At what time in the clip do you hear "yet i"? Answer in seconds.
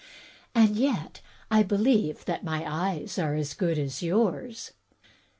0.77-1.61